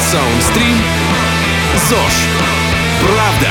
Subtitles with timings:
[0.00, 0.76] Саундстрим.
[1.88, 2.28] ЗОЖ.
[3.02, 3.50] Правда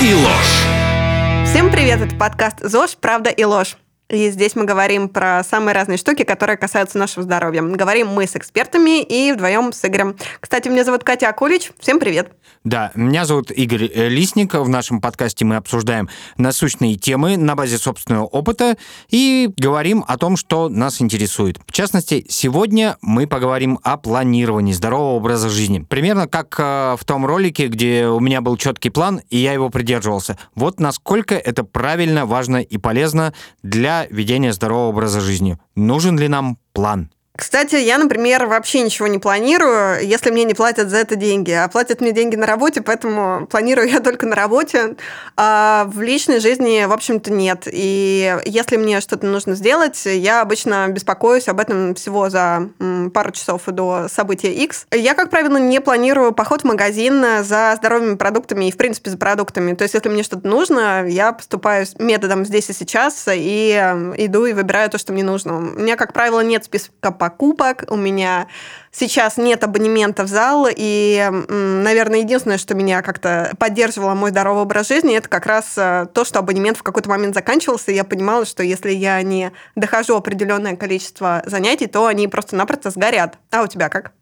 [0.00, 1.44] и ложь.
[1.44, 3.76] Всем привет, это подкаст ЗОЖ «Правда и ложь».
[4.10, 7.62] И здесь мы говорим про самые разные штуки, которые касаются нашего здоровья.
[7.62, 10.16] Говорим мы с экспертами и вдвоем с Игорем.
[10.40, 11.70] Кстати, меня зовут Катя Акулич.
[11.78, 12.32] Всем привет.
[12.64, 14.54] Да, меня зовут Игорь э, Лисник.
[14.54, 18.76] В нашем подкасте мы обсуждаем насущные темы на базе собственного опыта
[19.10, 21.58] и говорим о том, что нас интересует.
[21.66, 25.86] В частности, сегодня мы поговорим о планировании здорового образа жизни.
[25.88, 29.70] Примерно как э, в том ролике, где у меня был четкий план, и я его
[29.70, 30.36] придерживался.
[30.56, 35.58] Вот насколько это правильно, важно и полезно для ведения здорового образа жизни.
[35.74, 37.10] Нужен ли нам план?
[37.40, 41.52] Кстати, я, например, вообще ничего не планирую, если мне не платят за это деньги.
[41.52, 44.96] А платят мне деньги на работе, поэтому планирую я только на работе.
[45.38, 47.62] А в личной жизни, в общем-то, нет.
[47.66, 52.68] И если мне что-то нужно сделать, я обычно беспокоюсь об этом всего за
[53.14, 54.86] пару часов до события X.
[54.90, 59.16] Я, как правило, не планирую поход в магазин за здоровыми продуктами и, в принципе, за
[59.16, 59.74] продуктами.
[59.74, 63.72] То есть, если мне что-то нужно, я поступаю методом здесь и сейчас и
[64.18, 65.56] иду и выбираю то, что мне нужно.
[65.56, 68.48] У меня, как правило, нет списка покупок, у меня
[68.90, 74.88] сейчас нет абонемента в зал, и, наверное, единственное, что меня как-то поддерживало мой здоровый образ
[74.88, 78.44] жизни, это как раз э, то, что абонемент в какой-то момент заканчивался, и я понимала,
[78.44, 83.38] что если я не дохожу определенное количество занятий, то они просто-напросто сгорят.
[83.50, 84.12] А у тебя как?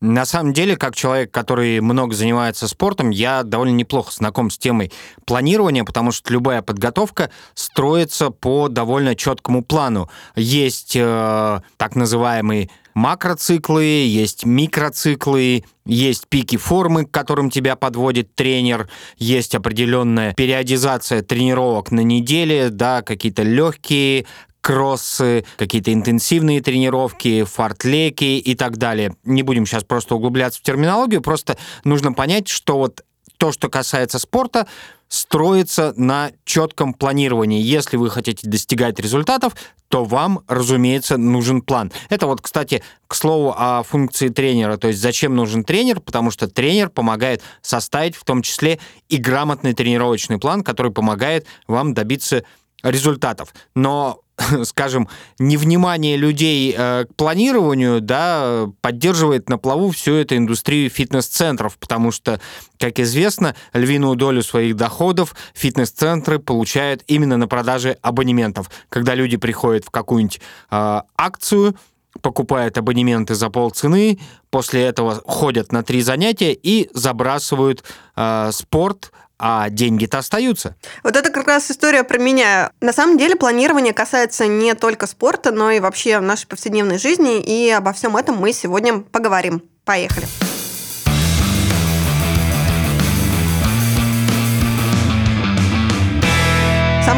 [0.00, 4.90] На самом деле, как человек, который много занимается спортом, я довольно неплохо знаком с темой
[5.26, 10.08] планирования, потому что любая подготовка строится по довольно четкому плану.
[10.36, 18.88] Есть э, так называемые макроциклы, есть микроциклы, есть пики формы, к которым тебя подводит тренер,
[19.18, 24.26] есть определенная периодизация тренировок на неделе, да, какие-то легкие,
[24.60, 29.14] кроссы, какие-то интенсивные тренировки, фартлеки и так далее.
[29.24, 33.02] Не будем сейчас просто углубляться в терминологию, просто нужно понять, что вот
[33.38, 34.66] то, что касается спорта,
[35.08, 37.60] строится на четком планировании.
[37.60, 39.54] Если вы хотите достигать результатов,
[39.88, 41.90] то вам, разумеется, нужен план.
[42.10, 44.76] Это вот, кстати, к слову о функции тренера.
[44.76, 45.98] То есть зачем нужен тренер?
[46.00, 51.92] Потому что тренер помогает составить в том числе и грамотный тренировочный план, который помогает вам
[51.92, 52.44] добиться
[52.84, 53.52] результатов.
[53.74, 54.20] Но
[54.64, 55.08] скажем,
[55.38, 62.40] невнимание людей э, к планированию, да, поддерживает на плаву всю эту индустрию фитнес-центров, потому что,
[62.78, 68.70] как известно, львиную долю своих доходов фитнес-центры получают именно на продаже абонементов.
[68.88, 70.40] Когда люди приходят в какую-нибудь
[70.70, 71.76] э, акцию,
[72.22, 74.18] покупают абонементы за полцены,
[74.50, 77.84] после этого ходят на три занятия и забрасывают
[78.16, 80.76] э, спорт, а деньги-то остаются.
[81.02, 82.70] Вот это как раз история про меня.
[82.80, 87.70] На самом деле планирование касается не только спорта, но и вообще нашей повседневной жизни, и
[87.70, 89.62] обо всем этом мы сегодня поговорим.
[89.84, 90.26] Поехали.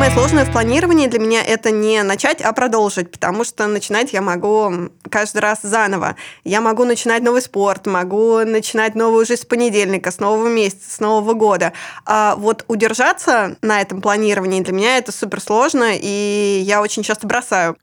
[0.03, 4.21] Самое сложное в планировании для меня это не начать, а продолжить, потому что начинать я
[4.21, 6.17] могу каждый раз заново.
[6.43, 10.99] Я могу начинать новый спорт, могу начинать новую жизнь с понедельника, с нового месяца, с
[10.99, 11.73] нового года.
[12.05, 17.29] А вот удержаться на этом планировании для меня это супер сложно, и я очень часто
[17.29, 17.77] бросаю.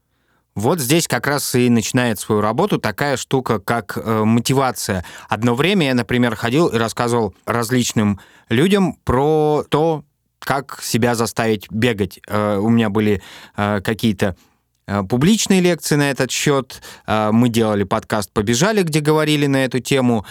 [0.55, 5.05] Вот здесь как раз и начинает свою работу такая штука, как э, мотивация.
[5.29, 8.19] Одно время я, например, ходил и рассказывал различным
[8.49, 10.03] людям про то,
[10.39, 12.19] как себя заставить бегать.
[12.27, 13.21] Э, у меня были
[13.55, 14.35] э, какие-то
[14.87, 16.81] э, публичные лекции на этот счет.
[17.07, 20.25] Мы делали подкаст «Побежали», где говорили на эту тему.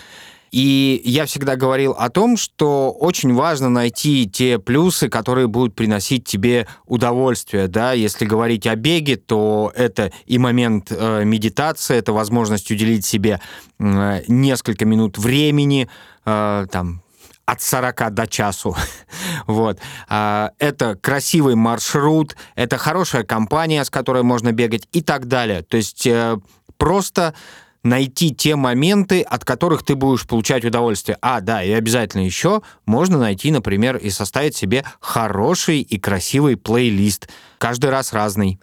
[0.50, 6.24] И я всегда говорил о том, что очень важно найти те плюсы, которые будут приносить
[6.24, 7.68] тебе удовольствие.
[7.68, 7.92] Да?
[7.92, 13.40] Если говорить о беге, то это и момент э, медитации, это возможность уделить себе
[13.78, 15.88] э, несколько минут времени,
[16.24, 17.02] э, там,
[17.48, 18.76] от 40 до часу.
[19.46, 19.78] вот.
[20.08, 25.62] А, это красивый маршрут, это хорошая компания, с которой можно бегать и так далее.
[25.62, 26.36] То есть э,
[26.76, 27.34] просто
[27.82, 31.16] найти те моменты, от которых ты будешь получать удовольствие.
[31.22, 37.30] А, да, и обязательно еще можно найти, например, и составить себе хороший и красивый плейлист.
[37.56, 38.60] Каждый раз разный.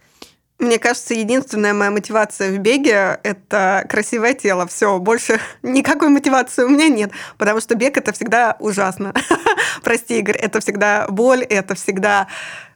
[0.65, 4.65] Мне кажется, единственная моя мотивация в беге– это красивое тело.
[4.65, 9.13] Все, больше никакой мотивации у меня нет, потому что бег– это всегда ужасно.
[9.83, 12.27] Прости, Игорь, это всегда боль, это всегда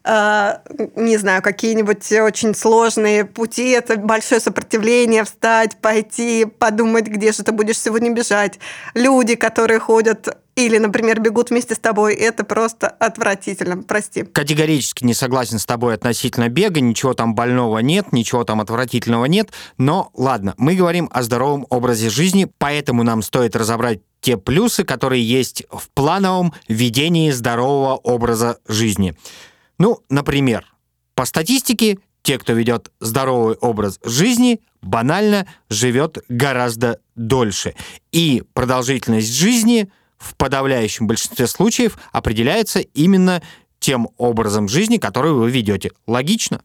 [0.03, 0.57] э,
[0.95, 7.51] не знаю, какие-нибудь очень сложные пути, это большое сопротивление, встать, пойти, подумать, где же ты
[7.51, 8.59] будешь сегодня бежать.
[8.94, 14.23] Люди, которые ходят или, например, бегут вместе с тобой, это просто отвратительно, прости.
[14.23, 19.51] Категорически не согласен с тобой относительно бега, ничего там больного нет, ничего там отвратительного нет,
[19.77, 25.27] но ладно, мы говорим о здоровом образе жизни, поэтому нам стоит разобрать те плюсы, которые
[25.27, 29.15] есть в плановом ведении здорового образа жизни.
[29.77, 30.65] Ну, например,
[31.15, 37.75] по статистике, те, кто ведет здоровый образ жизни, банально живет гораздо дольше.
[38.11, 43.42] И продолжительность жизни в подавляющем большинстве случаев определяется именно
[43.80, 45.92] тем образом жизни, который вы ведете.
[46.06, 46.62] Логично?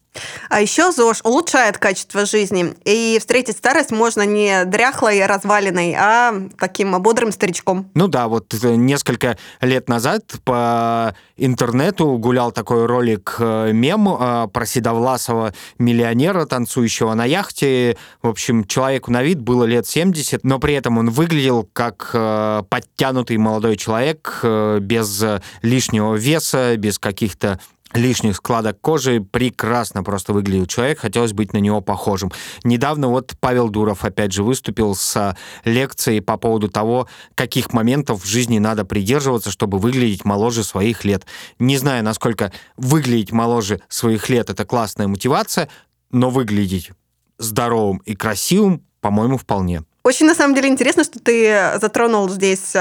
[0.49, 2.75] А еще ЗОЖ улучшает качество жизни.
[2.85, 7.91] И встретить старость можно не дряхлой, разваленной, а таким бодрым старичком.
[7.95, 14.67] Ну да, вот э, несколько лет назад по интернету гулял такой ролик э, э, про
[14.67, 17.97] седовласого миллионера, танцующего на яхте.
[18.23, 22.11] В общем, человеку на вид было лет 70, но при этом он выглядел как
[22.69, 25.25] подтянутый молодой человек без
[25.63, 27.59] лишнего веса, без каких-то
[27.94, 32.32] лишних складок кожи, прекрасно просто выглядел человек, хотелось быть на него похожим.
[32.64, 38.26] Недавно вот Павел Дуров опять же выступил с лекцией по поводу того, каких моментов в
[38.26, 41.25] жизни надо придерживаться, чтобы выглядеть моложе своих лет.
[41.58, 45.69] Не знаю, насколько выглядеть моложе своих лет это классная мотивация,
[46.11, 46.91] но выглядеть
[47.38, 49.82] здоровым и красивым, по-моему, вполне.
[50.02, 52.76] Очень, на самом деле, интересно, что ты затронул здесь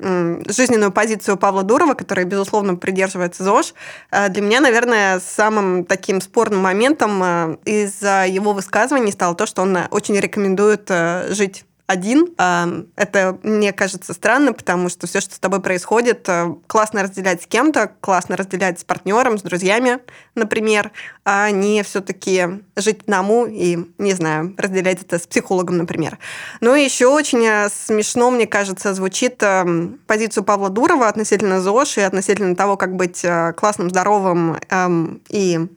[0.00, 3.74] жизненную позицию Павла Дурова, который, безусловно, придерживается ЗОЖ.
[4.10, 9.62] Э, для меня, наверное, самым таким спорным моментом э, из-за его высказываний стало то, что
[9.62, 12.34] он очень рекомендует э, жить один.
[12.36, 17.46] Это мне кажется странно, потому что все, что с тобой происходит, э, классно разделять с
[17.46, 19.98] кем-то, классно разделять с партнером, с друзьями,
[20.34, 20.92] например,
[21.24, 26.18] а не все-таки жить одному и, не знаю, разделять это с психологом, например.
[26.60, 31.98] Ну и еще очень э, смешно, мне кажется, звучит э, позицию Павла Дурова относительно ЗОЖ
[31.98, 33.24] и относительно того, как быть
[33.56, 35.68] классным, здоровым эм, и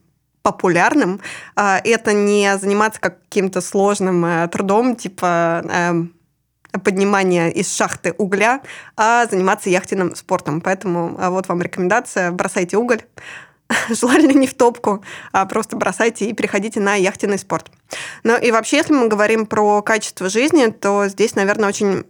[0.41, 1.21] популярным,
[1.55, 6.13] а, это не заниматься каким-то сложным э, трудом, типа эм,
[6.83, 8.61] поднимания из шахты угля,
[8.95, 10.61] а заниматься яхтенным спортом.
[10.61, 13.03] Поэтому а, вот вам рекомендация, бросайте уголь,
[13.89, 17.71] желательно не в топку, а просто бросайте и переходите на яхтенный спорт.
[18.23, 22.05] Ну и вообще, если мы говорим про качество жизни, то здесь, наверное, очень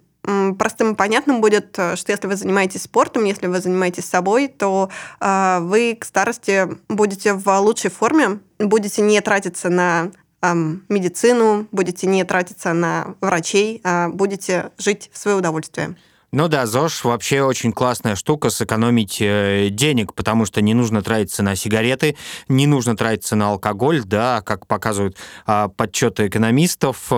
[0.57, 4.89] простым и понятным будет, э, что если вы занимаетесь спортом, если вы занимаетесь собой, то
[5.19, 10.11] э, вы к старости будете в лучшей форме, будете не тратиться на
[10.41, 10.53] э,
[10.89, 15.95] медицину, будете не тратиться на врачей, а будете жить в свое удовольствие.
[16.33, 21.43] Ну да, ЗОЖ вообще очень классная штука сэкономить э, денег, потому что не нужно тратиться
[21.43, 22.15] на сигареты,
[22.47, 27.11] не нужно тратиться на алкоголь, да, как показывают э, подсчеты экономистов,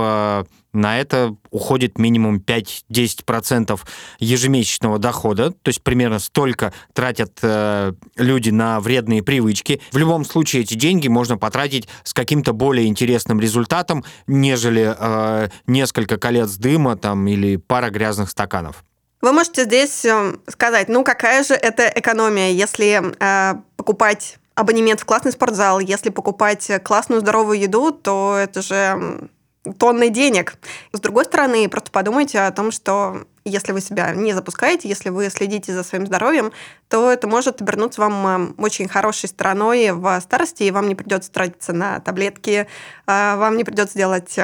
[0.74, 3.80] на это уходит минимум 5-10%
[4.20, 9.82] ежемесячного дохода, то есть примерно столько тратят э, люди на вредные привычки.
[9.92, 16.18] В любом случае эти деньги можно потратить с каким-то более интересным результатом, нежели э, несколько
[16.18, 18.84] колец дыма там, или пара грязных стаканов.
[19.22, 25.06] Вы можете здесь э, сказать, ну какая же это экономия, если э, покупать абонемент в
[25.06, 29.30] классный спортзал, если покупать классную здоровую еду, то это же
[29.78, 30.56] тонны денег.
[30.92, 35.30] С другой стороны, просто подумайте о том, что если вы себя не запускаете, если вы
[35.30, 36.52] следите за своим здоровьем,
[36.90, 41.32] то это может обернуться вам э, очень хорошей стороной в старости, и вам не придется
[41.32, 42.68] тратиться на таблетки,
[43.06, 44.38] вам не придется делать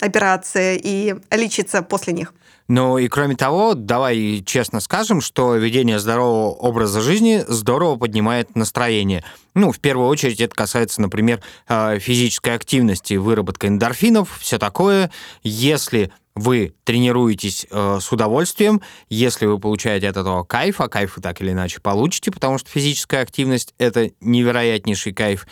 [0.00, 2.32] операции и лечиться после них.
[2.70, 9.24] Ну и кроме того, давай честно скажем, что ведение здорового образа жизни здорово поднимает настроение.
[9.54, 15.10] Ну, в первую очередь это касается, например, э, физической активности, выработка эндорфинов, все такое.
[15.42, 21.22] Если вы тренируетесь э, с удовольствием, если вы получаете от этого кайф, а кайф вы
[21.22, 25.48] так или иначе получите, потому что физическая активность— это невероятнейший кайф,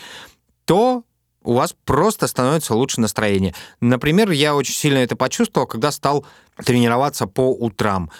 [0.66, 1.02] то
[1.42, 3.54] у вас просто становится лучше настроение.
[3.80, 6.26] Например, я очень сильно это почувствовал, когда стал
[6.64, 8.10] тренироваться по утрам.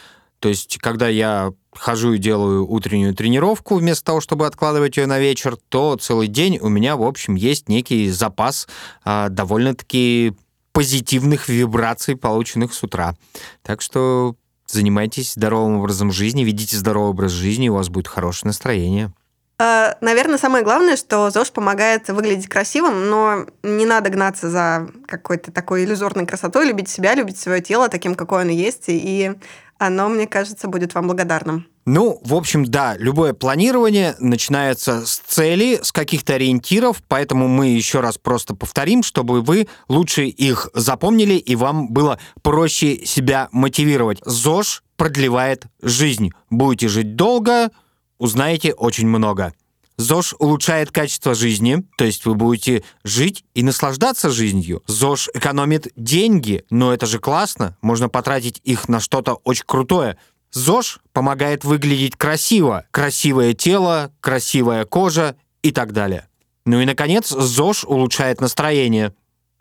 [0.40, 5.18] То есть, когда я хожу и делаю утреннюю тренировку вместо того, чтобы откладывать ее на
[5.18, 8.68] вечер, то целый день у меня, в общем, есть некий запас
[9.04, 10.34] а, довольно-таки
[10.72, 13.16] позитивных вибраций, полученных с утра.
[13.62, 19.12] Так что занимайтесь здоровым образом жизни, ведите здоровый образ жизни, у вас будет хорошее настроение.
[19.60, 25.50] Э, наверное, самое главное, что ЗОЖ помогает выглядеть красивым, но не надо гнаться за какой-то
[25.50, 29.32] такой иллюзорной красотой, любить себя, любить свое тело таким, какое оно есть, и
[29.78, 31.66] оно, мне кажется, будет вам благодарным.
[31.86, 38.00] Ну, в общем, да, любое планирование начинается с цели, с каких-то ориентиров, поэтому мы еще
[38.00, 44.20] раз просто повторим, чтобы вы лучше их запомнили и вам было проще себя мотивировать.
[44.24, 46.30] ЗОЖ продлевает жизнь.
[46.50, 47.70] Будете жить долго,
[48.18, 49.52] узнаете очень много.
[49.98, 54.82] ЗОЖ улучшает качество жизни, то есть вы будете жить и наслаждаться жизнью.
[54.86, 60.16] ЗОЖ экономит деньги, но это же классно, можно потратить их на что-то очень крутое.
[60.52, 62.84] ЗОЖ помогает выглядеть красиво.
[62.92, 66.28] Красивое тело, красивая кожа и так далее.
[66.64, 69.12] Ну и, наконец, ЗОЖ улучшает настроение.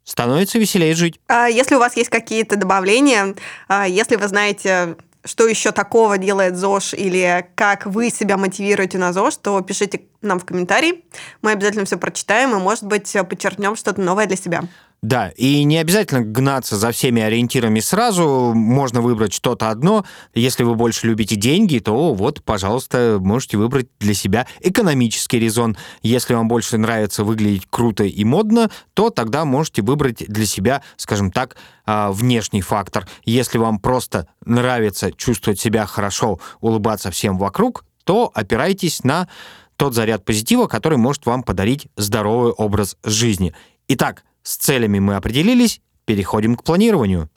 [0.03, 1.19] Становится веселее жить.
[1.27, 3.35] А если у вас есть какие-то добавления,
[3.67, 4.95] а если вы знаете
[5.27, 10.39] что еще такого делает ЗОЖ или как вы себя мотивируете на ЗОЖ, то пишите нам
[10.39, 11.03] в комментарии.
[11.41, 14.63] Мы обязательно все прочитаем и, может быть, подчеркнем что-то новое для себя.
[15.03, 20.03] Да, и не обязательно гнаться за всеми ориентирами сразу, можно выбрать что-то одно.
[20.33, 25.77] Если вы больше любите деньги, то вот, пожалуйста, можете выбрать для себя экономический резон.
[26.01, 31.31] Если вам больше нравится выглядеть круто и модно, то тогда можете выбрать для себя, скажем
[31.31, 33.07] так, а, внешний фактор.
[33.23, 39.27] Если вам просто нравится чувствовать себя хорошо, улыбаться всем вокруг, то опирайтесь на
[39.75, 43.53] тот заряд позитива, который может вам подарить здоровый образ жизни.
[43.87, 47.29] Итак, с целями мы определились, переходим к планированию.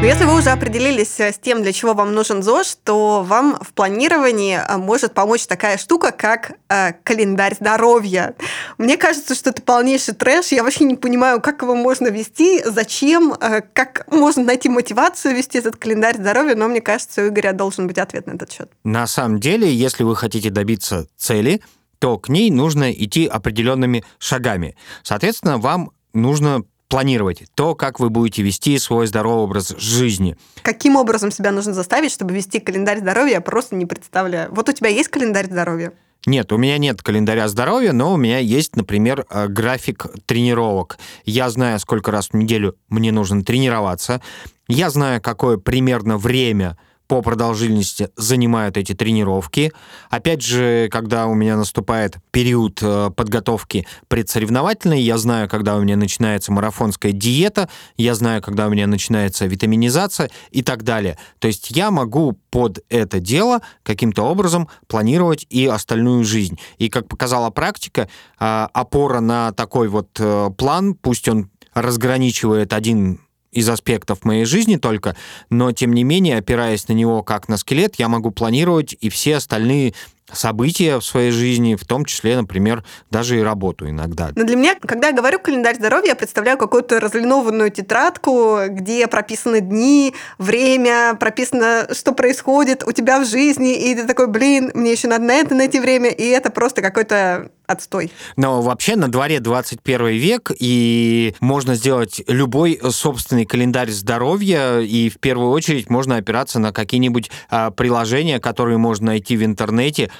[0.00, 3.58] Но если вы уже определились э, с тем, для чего вам нужен ЗОЖ, то вам
[3.60, 8.34] в планировании э, может помочь такая штука, как э, календарь здоровья.
[8.80, 10.52] Мне кажется, что это полнейший трэш.
[10.52, 15.58] Я вообще не понимаю, как его можно вести, зачем, э, как можно найти мотивацию вести
[15.58, 18.70] этот календарь здоровья, но мне кажется, у Игоря должен быть ответ на этот счет.
[18.82, 21.60] На самом деле, если вы хотите добиться цели,
[21.98, 24.78] то к ней нужно идти определенными шагами.
[25.02, 30.38] Соответственно, вам нужно планировать то, как вы будете вести свой здоровый образ жизни.
[30.62, 34.50] Каким образом себя нужно заставить, чтобы вести календарь здоровья, я просто не представляю.
[34.54, 35.92] Вот у тебя есть календарь здоровья?
[36.26, 40.98] Нет, у меня нет календаря здоровья, но у меня есть, например, э, график тренировок.
[41.24, 44.20] Я знаю, сколько раз в неделю мне нужно тренироваться.
[44.68, 46.76] Я знаю, какое примерно время
[47.10, 49.72] по продолжительности занимают эти тренировки.
[50.10, 55.96] Опять же, когда у меня наступает период э, подготовки предсоревновательной, я знаю, когда у меня
[55.96, 61.18] начинается марафонская диета, я знаю, когда у меня начинается витаминизация и так далее.
[61.40, 66.60] То есть я могу под это дело каким-то образом планировать и остальную жизнь.
[66.78, 73.18] И как показала практика, э, опора на такой вот э, план, пусть он разграничивает один
[73.52, 75.16] из аспектов моей жизни только,
[75.48, 79.36] но тем не менее, опираясь на него как на скелет, я могу планировать и все
[79.36, 79.94] остальные
[80.32, 84.30] события в своей жизни, в том числе, например, даже и работу иногда.
[84.34, 89.60] Но для меня, когда я говорю календарь здоровья, я представляю какую-то разлинованную тетрадку, где прописаны
[89.60, 95.08] дни, время, прописано, что происходит у тебя в жизни, и ты такой, блин, мне еще
[95.08, 98.10] надо на это найти время, и это просто какой-то отстой.
[98.36, 105.18] Но вообще на дворе 21 век, и можно сделать любой собственный календарь здоровья, и в
[105.18, 110.10] первую очередь можно опираться на какие-нибудь а, приложения, которые можно найти в интернете,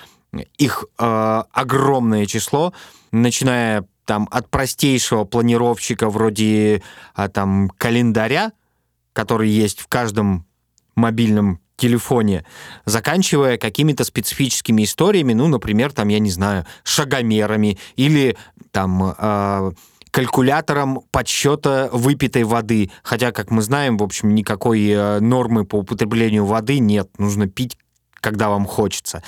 [0.59, 2.73] их э, огромное число,
[3.11, 6.83] начиная там от простейшего планировщика вроде
[7.15, 8.53] а, там календаря,
[9.13, 10.47] который есть в каждом
[10.95, 12.45] мобильном телефоне,
[12.85, 18.37] заканчивая какими-то специфическими историями, ну, например, там, я не знаю, шагомерами или
[18.71, 19.73] там э,
[20.11, 22.91] калькулятором подсчета выпитой воды.
[23.03, 27.09] Хотя, как мы знаем, в общем, никакой э, нормы по употреблению воды нет.
[27.19, 27.77] Нужно пить
[28.21, 29.23] когда вам хочется.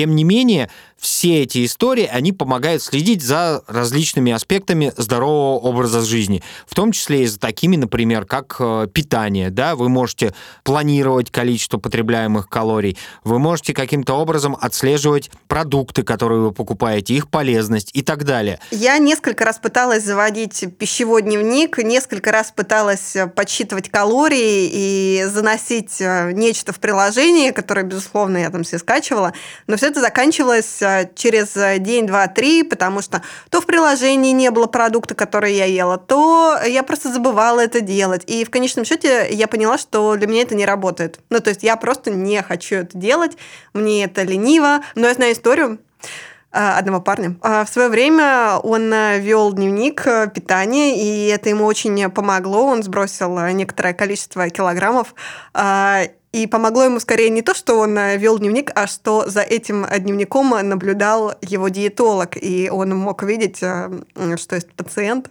[0.00, 6.42] Тем не менее, все эти истории, они помогают следить за различными аспектами здорового образа жизни,
[6.66, 9.50] в том числе и за такими, например, как э, питание.
[9.50, 9.76] Да?
[9.76, 17.14] Вы можете планировать количество потребляемых калорий, вы можете каким-то образом отслеживать продукты, которые вы покупаете,
[17.14, 18.58] их полезность и так далее.
[18.70, 26.00] Я несколько раз пыталась заводить пищевой дневник, несколько раз пыталась э, подсчитывать калории и заносить
[26.00, 29.32] э, нечто в приложение, которое, безусловно, я там все скачивала,
[29.66, 30.80] но все это заканчивалось
[31.14, 35.98] через день, два, три, потому что то в приложении не было продукта, который я ела,
[35.98, 38.22] то я просто забывала это делать.
[38.26, 41.20] И в конечном счете я поняла, что для меня это не работает.
[41.30, 43.36] Ну, то есть я просто не хочу это делать,
[43.74, 44.80] мне это лениво.
[44.94, 46.06] Но я знаю историю, а,
[46.50, 47.36] одного парня.
[47.42, 52.66] А, в свое время он вел дневник э, питания, и это ему очень помогло.
[52.66, 55.14] Он сбросил некоторое количество килограммов.
[55.54, 56.02] А,
[56.32, 59.84] и помогло ему скорее не то, что он э, вел дневник, а что за этим
[59.84, 63.90] э, дневником наблюдал его диетолог, и он мог видеть, э,
[64.36, 65.30] что есть пациент,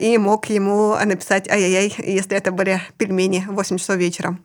[0.00, 4.36] и мог ему написать «Ай-яй-яй», если это были пельмени в 8 часов вечера.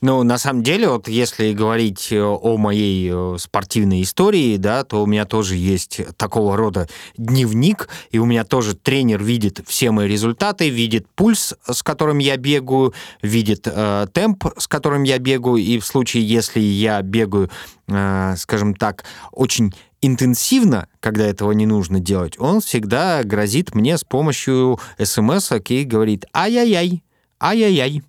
[0.00, 5.02] Ну, на самом деле, вот если говорить э, о моей э, спортивной истории, да, то
[5.02, 10.06] у меня тоже есть такого рода дневник, и у меня тоже тренер видит все мои
[10.06, 15.80] результаты, видит пульс, с которым я бегаю, видит э, темп, с которым я бегаю, и
[15.80, 17.50] в случае, если я бегаю,
[17.88, 24.04] э, скажем так, очень интенсивно, когда этого не нужно делать, он всегда грозит мне с
[24.04, 27.02] помощью смс и говорит «Ай-яй-яй,
[27.40, 28.04] ай-яй-яй».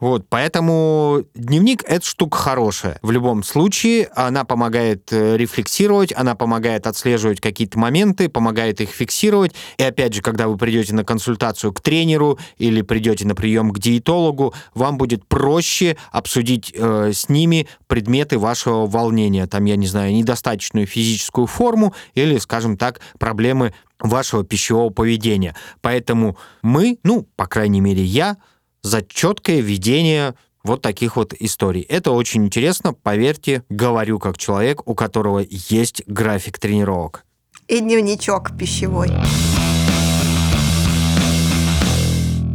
[0.00, 2.98] Вот, поэтому дневник— это штука хорошая.
[3.02, 9.54] В любом случае, она помогает э, рефлексировать, она помогает отслеживать какие-то моменты, помогает их фиксировать.
[9.78, 13.78] И опять же, когда вы придете на консультацию к тренеру или придете на прием к
[13.78, 19.46] диетологу, вам будет проще обсудить э, с ними предметы вашего волнения.
[19.46, 25.54] Там, я не знаю, недостаточную физическую форму или, скажем так, проблемы вашего пищевого поведения.
[25.80, 28.36] Поэтому мы, ну, по крайней мере, я
[28.82, 30.34] за четкое ведение
[30.64, 31.82] вот таких вот историй.
[31.82, 37.24] Это очень интересно, поверьте, говорю как человек, у которого есть график тренировок.
[37.68, 39.10] И дневничок пищевой.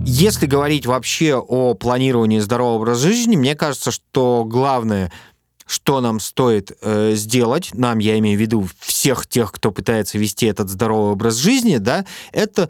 [0.05, 5.11] Если говорить вообще о планировании здорового образа жизни, мне кажется, что главное,
[5.65, 10.45] что нам стоит э, сделать, нам, я имею в виду всех тех, кто пытается вести
[10.45, 12.69] этот здоровый образ жизни, да, это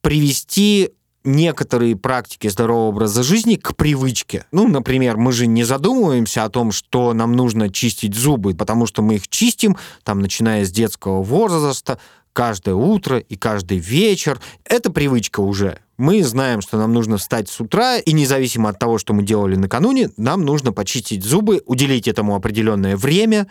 [0.00, 0.90] привести
[1.28, 4.46] некоторые практики здорового образа жизни к привычке.
[4.50, 9.02] Ну, например, мы же не задумываемся о том, что нам нужно чистить зубы, потому что
[9.02, 11.98] мы их чистим, там, начиная с детского возраста,
[12.32, 14.40] каждое утро и каждый вечер.
[14.64, 15.80] Это привычка уже.
[15.96, 19.56] Мы знаем, что нам нужно встать с утра, и независимо от того, что мы делали
[19.56, 23.48] накануне, нам нужно почистить зубы, уделить этому определенное время,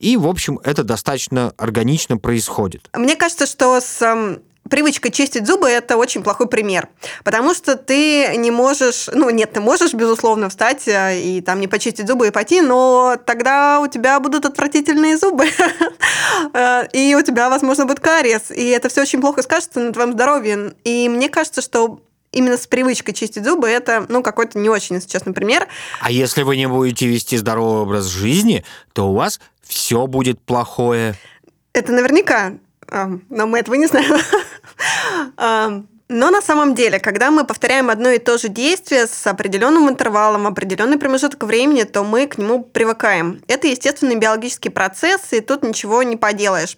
[0.00, 2.90] и, в общем, это достаточно органично происходит.
[2.94, 6.88] Мне кажется, что с эм, привычка чистить зубы– это очень плохой пример,
[7.22, 11.68] потому что ты не можешь, ну нет, ты можешь, безусловно, встать э, и там не
[11.68, 15.46] почистить зубы и пойти, но тогда у тебя будут отвратительные зубы,
[16.54, 20.12] э, и у тебя, возможно, будет кариес, и это все очень плохо скажется на твоем
[20.12, 20.74] здоровье.
[20.84, 22.00] И мне кажется, что
[22.32, 25.68] именно с привычкой чистить зубы это, ну, какой-то не очень, если честно, пример.
[26.00, 31.14] А если вы не будете вести здоровый образ жизни, то у вас все будет плохое.
[31.72, 32.54] Это наверняка,
[32.90, 34.18] но мы этого не знаем.
[36.08, 40.46] Но на самом деле, когда мы повторяем одно и то же действие с определенным интервалом,
[40.46, 43.42] определенный промежуток времени, то мы к нему привыкаем.
[43.48, 46.76] Это естественный биологический процесс, и тут ничего не поделаешь.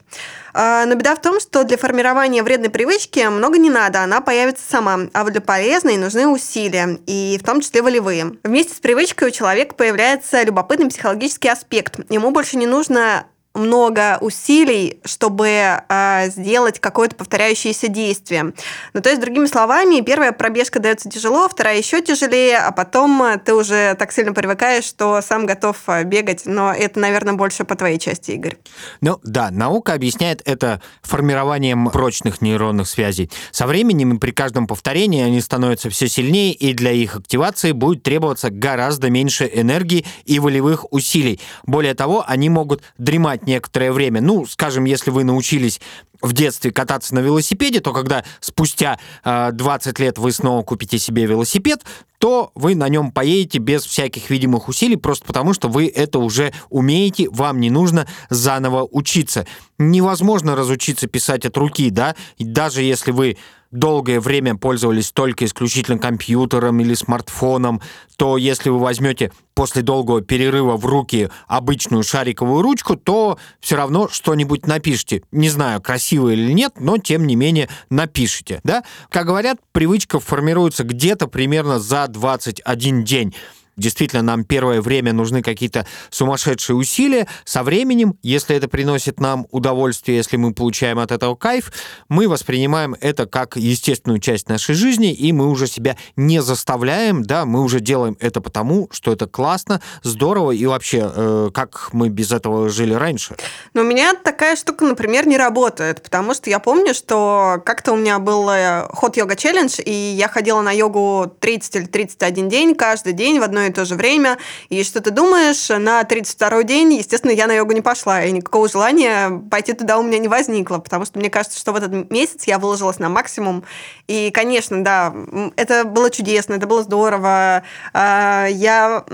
[0.55, 4.63] А, но беда в том, что для формирования вредной привычки много не надо, она появится
[4.67, 5.01] сама.
[5.13, 8.37] А вот для полезной нужны усилия, и в том числе волевые.
[8.45, 11.99] Вместе с привычкой у человека появляется любопытный психологический аспект.
[12.11, 18.53] Ему больше не нужно много усилий, чтобы э, сделать какое-то повторяющееся действие.
[18.93, 23.55] Ну, то есть, другими словами, первая пробежка дается тяжело, вторая еще тяжелее, а потом ты
[23.55, 26.43] уже так сильно привыкаешь, что сам готов а, бегать.
[26.45, 28.57] Но это, наверное, больше по твоей части, Игорь.
[29.01, 33.31] Ну, да, наука объясняет это формированием прочных нейронных связей.
[33.51, 38.51] Со временем при каждом повторении они становятся все сильнее, и для их активации будет требоваться
[38.51, 41.41] гораздо меньше энергии и волевых усилий.
[41.65, 44.21] Более того, они могут дремать некоторое время.
[44.21, 45.81] Ну, скажем, если вы научились
[46.23, 51.27] в детстве кататься на велосипеде, то когда спустя э, 20 лет вы снова купите себе
[51.27, 51.85] велосипед,
[52.19, 56.53] то вы на нем поедете без всяких видимых усилий, просто потому что вы это уже
[56.71, 59.47] умеете, вам не нужно заново учиться.
[59.79, 63.37] Невозможно разучиться писать от руки, да, и даже если вы
[63.71, 67.81] долгое время пользовались только исключительно компьютером или смартфоном,
[68.17, 74.09] то если вы возьмете после долгого перерыва в руки обычную шариковую ручку, то все равно
[74.09, 75.23] что-нибудь напишите.
[75.33, 78.61] Не знаю, красиво или нет, но тем не менее напишите.
[78.65, 78.85] Да?
[79.11, 83.35] Как говорят, привычка формируется где-то примерно за 21 день
[83.77, 87.27] действительно нам первое время нужны какие-то сумасшедшие усилия.
[87.45, 91.73] Со временем, если это приносит нам удовольствие, если мы получаем от этого кайф,
[92.09, 97.45] мы воспринимаем это как естественную часть нашей жизни, и мы уже себя не заставляем, да,
[97.45, 102.33] мы уже делаем это потому, что это классно, здорово, и вообще, э, как мы без
[102.33, 103.37] этого жили раньше.
[103.75, 107.97] Но у меня такая штука, например, не работает, потому что я помню, что как-то у
[107.97, 108.51] меня был
[108.91, 113.43] ход йога челлендж, и я ходила на йогу 30 или 31 день каждый день в
[113.43, 114.39] одной и то же время.
[114.69, 118.69] И что ты думаешь, на 32-й день, естественно, я на йогу не пошла, и никакого
[118.69, 122.45] желания пойти туда у меня не возникло, потому что мне кажется, что в этот месяц
[122.45, 123.65] я выложилась на максимум.
[124.07, 125.15] И, конечно, да,
[125.57, 127.63] это было чудесно, это было здорово.
[127.93, 129.05] А, я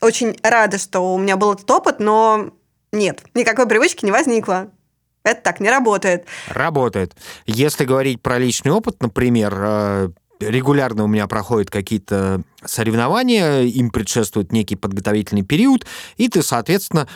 [0.00, 2.50] очень рада, что у меня был этот опыт, но
[2.92, 4.70] нет, никакой привычки не возникло.
[5.22, 6.24] Это так не работает.
[6.48, 7.14] Работает.
[7.44, 10.08] Если говорить про личный опыт, например, э,
[10.40, 17.06] регулярно у меня проходят какие-то соревнования, им предшествует некий подготовительный период, и ты, соответственно,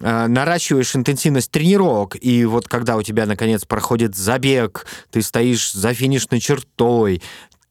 [0.00, 5.92] э, наращиваешь интенсивность тренировок, и вот когда у тебя, наконец, проходит забег, ты стоишь за
[5.92, 7.22] финишной чертой,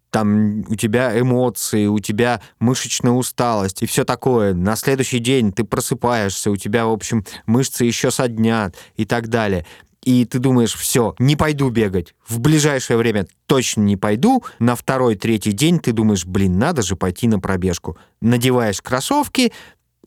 [0.09, 4.53] там у тебя эмоции, у тебя мышечная усталость и все такое.
[4.53, 9.27] На следующий день ты просыпаешься, у тебя, в общем, мышцы еще со дня и так
[9.27, 9.65] далее.
[10.07, 12.15] И ты думаешь, все, не пойду бегать.
[12.25, 14.41] В ближайшее время точно не пойду.
[14.57, 17.97] На второй, третий день ты думаешь, блин, надо же пойти на пробежку.
[18.21, 19.51] Надеваешь кроссовки,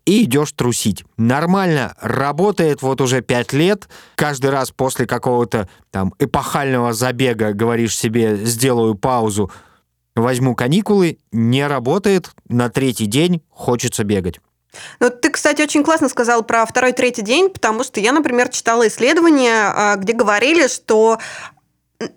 [0.07, 1.05] и идешь трусить.
[1.19, 3.91] Нормально, работает вот уже пять лет.
[4.15, 9.53] Каждый раз после какого-то там эпохального забега говоришь себе, сделаю паузу,
[10.17, 14.41] возьму каникулы, не работает, на третий день хочется бегать.
[15.01, 19.73] Ну, ты, кстати, очень классно сказал про второй-третий день, потому что я, например, читала исследования,
[19.75, 21.19] а, где говорили, что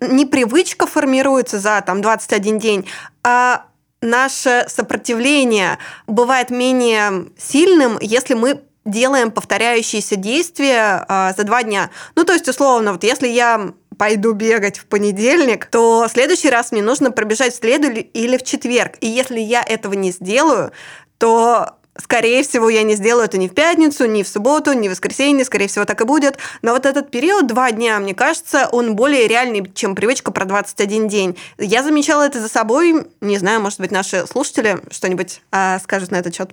[0.00, 2.88] не привычка формируется за там, 21 день,
[3.22, 3.66] а
[4.00, 11.90] наше сопротивление бывает менее сильным, если мы делаем повторяющиеся действия э, за два дня.
[12.16, 16.72] Ну, то есть, условно, вот если я пойду бегать в понедельник, то в следующий раз
[16.72, 18.96] мне нужно пробежать в среду или в четверг.
[19.00, 20.72] И если я этого не сделаю,
[21.18, 24.90] то Скорее всего, я не сделаю это ни в пятницу, ни в субботу, ни в
[24.90, 26.38] воскресенье, скорее всего, так и будет.
[26.62, 31.06] Но вот этот период, два дня, мне кажется, он более реальный, чем привычка про 21
[31.06, 31.36] день.
[31.58, 33.06] Я замечала это за собой.
[33.20, 36.50] Не знаю, может быть, наши слушатели что-нибудь а, скажут на этот счет.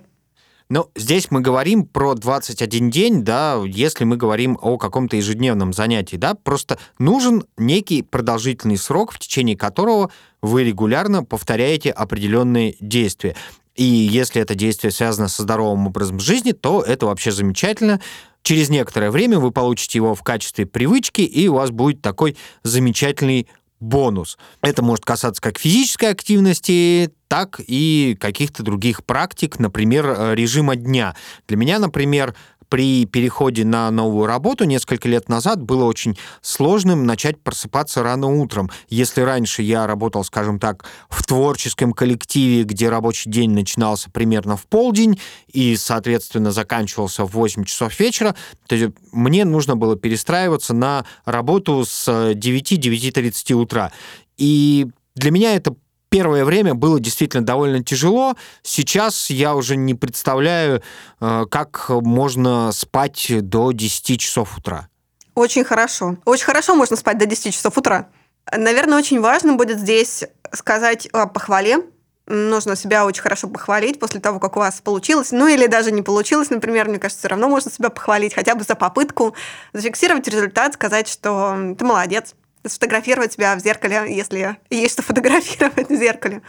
[0.68, 6.16] Ну, здесь мы говорим про 21 день, да, если мы говорим о каком-то ежедневном занятии,
[6.16, 13.36] да, просто нужен некий продолжительный срок, в течение которого вы регулярно повторяете определенные действия.
[13.74, 18.00] И если это действие связано со здоровым образом жизни, то это вообще замечательно.
[18.42, 23.48] Через некоторое время вы получите его в качестве привычки, и у вас будет такой замечательный
[23.82, 24.38] бонус.
[24.62, 31.16] Это может касаться как физической активности, так и каких-то других практик, например, э, режима дня.
[31.48, 32.34] Для меня, например,
[32.72, 38.70] при переходе на новую работу несколько лет назад было очень сложным начать просыпаться рано утром.
[38.88, 44.64] Если раньше я работал, скажем так, в творческом коллективе, где рабочий день начинался примерно в
[44.64, 45.20] полдень
[45.52, 48.34] и, соответственно, заканчивался в 8 часов вечера,
[48.66, 53.92] то мне нужно было перестраиваться на работу с 9-9.30 утра.
[54.38, 55.74] И для меня это
[56.12, 58.36] первое время было действительно довольно тяжело.
[58.62, 60.82] Сейчас я уже не представляю,
[61.20, 64.88] э, как можно спать до 10 часов утра.
[65.34, 66.18] Очень хорошо.
[66.26, 68.08] Очень хорошо можно спать до 10 часов утра.
[68.54, 71.78] Наверное, очень важно будет здесь сказать о похвале.
[72.26, 75.32] Нужно себя очень хорошо похвалить после того, как у вас получилось.
[75.32, 78.64] Ну или даже не получилось, например, мне кажется, все равно можно себя похвалить, хотя бы
[78.64, 79.34] за попытку,
[79.72, 82.34] зафиксировать результат, сказать, что ты молодец,
[82.66, 86.42] сфотографировать себя в зеркале, если есть что фотографировать в зеркале.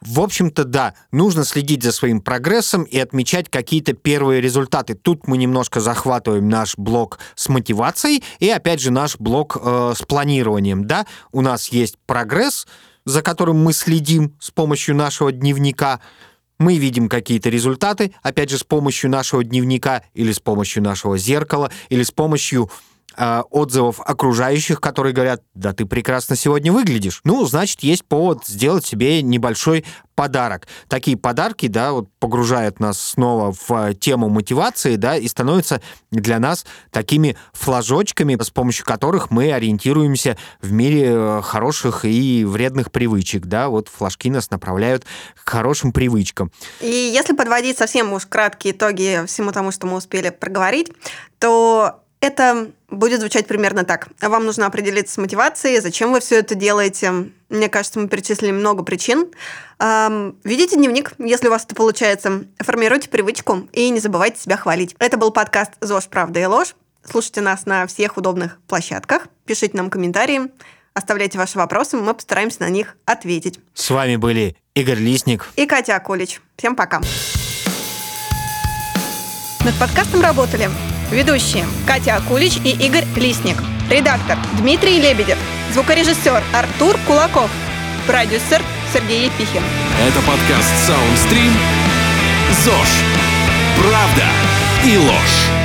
[0.00, 4.94] В общем-то, да, нужно следить за своим прогрессом и отмечать какие-то первые результаты.
[4.94, 10.02] Тут мы немножко захватываем наш блок с мотивацией и, опять же, наш блок э, с
[10.02, 10.86] планированием.
[10.86, 12.66] Да, у нас есть прогресс,
[13.04, 16.00] за которым мы следим с помощью нашего дневника.
[16.58, 21.72] Мы видим какие-то результаты, опять же, с помощью нашего дневника или с помощью нашего зеркала,
[21.88, 22.70] или с помощью
[23.20, 27.20] э, отзывов окружающих, которые говорят, да ты прекрасно сегодня выглядишь.
[27.24, 30.66] Ну, значит, есть повод сделать себе небольшой подарок.
[30.88, 35.80] Такие подарки, да, вот погружают нас снова в э, тему мотивации, да, и становятся
[36.10, 42.92] для нас такими флажочками, с помощью которых мы ориентируемся в мире э, хороших и вредных
[42.92, 45.04] привычек, да, вот флажки нас направляют
[45.42, 46.52] к хорошим привычкам.
[46.80, 50.92] И если подводить совсем уж краткие итоги всему тому, что мы успели проговорить,
[51.38, 54.08] то это будет звучать примерно так.
[54.20, 57.30] Вам нужно определиться с мотивацией, зачем вы все это делаете.
[57.48, 59.26] Мне кажется, мы перечислили много причин.
[59.78, 62.44] Ведите дневник, если у вас это получается.
[62.58, 64.94] Формируйте привычку и не забывайте себя хвалить.
[64.98, 66.06] Это был подкаст «ЗОЖ.
[66.08, 66.74] Правда и ложь».
[67.02, 70.52] Слушайте нас на всех удобных площадках, пишите нам комментарии,
[70.92, 73.58] оставляйте ваши вопросы, мы постараемся на них ответить.
[73.72, 76.42] С вами были Игорь Лисник и Катя Акулич.
[76.58, 77.00] Всем пока.
[79.64, 80.68] Над подкастом работали
[81.10, 83.56] Ведущие Катя Акулич и Игорь Лисник.
[83.90, 85.38] Редактор Дмитрий Лебедев.
[85.72, 87.50] Звукорежиссер Артур Кулаков.
[88.06, 89.62] Продюсер Сергей Епихин.
[90.06, 91.52] Это подкаст Soundstream.
[92.64, 92.88] ЗОЖ.
[93.76, 94.24] Правда
[94.84, 95.59] и ложь.